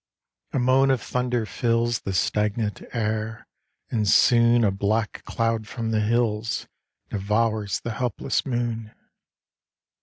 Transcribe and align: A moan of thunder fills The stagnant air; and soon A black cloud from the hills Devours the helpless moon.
A 0.51 0.57
moan 0.57 0.89
of 0.89 0.99
thunder 0.99 1.45
fills 1.45 1.99
The 1.99 2.13
stagnant 2.13 2.81
air; 2.91 3.45
and 3.91 4.09
soon 4.09 4.63
A 4.63 4.71
black 4.71 5.23
cloud 5.25 5.67
from 5.67 5.91
the 5.91 6.01
hills 6.01 6.65
Devours 7.11 7.79
the 7.81 7.91
helpless 7.91 8.43
moon. 8.43 8.95